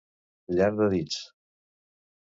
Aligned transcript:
Llarg 0.53 0.79
de 0.81 0.87
dits. 0.95 1.21